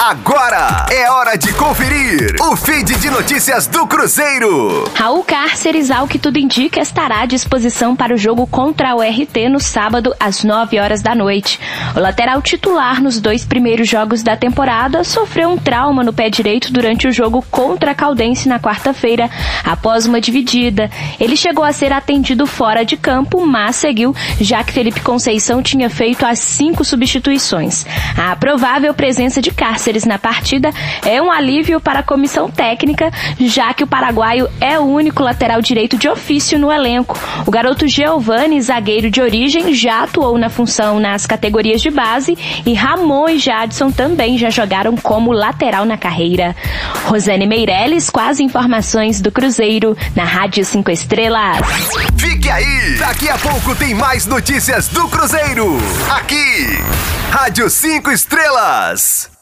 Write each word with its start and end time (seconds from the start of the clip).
Agora 0.00 0.86
é 0.92 1.10
hora 1.10 1.36
de 1.36 1.52
conferir 1.54 2.36
o 2.40 2.54
feed 2.54 2.94
de 3.00 3.10
notícias 3.10 3.66
do 3.66 3.84
Cruzeiro. 3.84 4.88
Raul 4.94 5.24
Cárceres, 5.24 5.90
ao 5.90 6.06
que 6.06 6.20
tudo 6.20 6.38
indica, 6.38 6.80
estará 6.80 7.22
à 7.22 7.26
disposição 7.26 7.96
para 7.96 8.14
o 8.14 8.16
jogo 8.16 8.46
contra 8.46 8.94
o 8.94 9.00
RT 9.00 9.48
no 9.50 9.58
sábado 9.58 10.14
às 10.20 10.44
9 10.44 10.78
horas 10.78 11.02
da 11.02 11.16
noite. 11.16 11.58
O 11.96 11.98
lateral 11.98 12.40
titular 12.40 13.02
nos 13.02 13.20
dois 13.20 13.44
primeiros 13.44 13.88
jogos 13.88 14.22
da 14.22 14.36
temporada 14.36 15.02
sofreu 15.02 15.48
um 15.50 15.58
trauma 15.58 16.04
no 16.04 16.12
pé 16.12 16.30
direito 16.30 16.72
durante 16.72 17.08
o 17.08 17.12
jogo 17.12 17.44
contra 17.50 17.90
a 17.90 17.94
Caldense 17.94 18.48
na 18.48 18.60
quarta-feira, 18.60 19.28
após 19.64 20.06
uma 20.06 20.20
dividida. 20.20 20.88
Ele 21.18 21.36
chegou 21.36 21.64
a 21.64 21.72
ser 21.72 21.92
atendido 21.92 22.46
fora 22.46 22.84
de 22.84 22.96
campo, 22.96 23.44
mas 23.44 23.74
seguiu, 23.74 24.14
já 24.40 24.62
que 24.62 24.72
Felipe 24.72 25.00
Conceição 25.00 25.60
tinha 25.60 25.90
feito 25.90 26.24
as 26.24 26.38
cinco 26.38 26.84
substituições. 26.84 27.84
A 28.16 28.36
provável 28.36 28.94
presença 28.94 29.42
de 29.42 29.50
Cárceres 29.50 29.87
na 30.06 30.18
partida 30.18 30.70
é 31.04 31.20
um 31.22 31.30
alívio 31.30 31.80
para 31.80 32.00
a 32.00 32.02
comissão 32.02 32.50
técnica, 32.50 33.10
já 33.40 33.72
que 33.72 33.84
o 33.84 33.86
paraguaio 33.86 34.48
é 34.60 34.78
o 34.78 34.82
único 34.82 35.22
lateral 35.22 35.62
direito 35.62 35.96
de 35.96 36.08
ofício 36.08 36.58
no 36.58 36.70
elenco. 36.70 37.18
O 37.46 37.50
garoto 37.50 37.88
Giovanni, 37.88 38.60
zagueiro 38.60 39.10
de 39.10 39.20
origem, 39.20 39.72
já 39.72 40.02
atuou 40.02 40.36
na 40.36 40.50
função 40.50 41.00
nas 41.00 41.26
categorias 41.26 41.80
de 41.80 41.90
base 41.90 42.36
e 42.66 42.74
Ramon 42.74 43.28
e 43.28 43.38
Jadson 43.38 43.90
também 43.90 44.36
já 44.36 44.50
jogaram 44.50 44.96
como 44.96 45.32
lateral 45.32 45.84
na 45.84 45.96
carreira. 45.96 46.54
Rosane 47.06 47.46
Meirelles 47.46 48.10
com 48.10 48.20
as 48.20 48.40
informações 48.40 49.20
do 49.20 49.32
Cruzeiro 49.32 49.96
na 50.14 50.24
Rádio 50.24 50.64
5 50.64 50.90
Estrelas. 50.90 51.58
Fique 52.16 52.50
aí! 52.50 52.96
Daqui 52.98 53.28
a 53.28 53.38
pouco 53.38 53.74
tem 53.74 53.94
mais 53.94 54.26
notícias 54.26 54.88
do 54.88 55.08
Cruzeiro. 55.08 55.78
Aqui, 56.10 56.78
Rádio 57.30 57.70
5 57.70 58.10
Estrelas. 58.10 59.37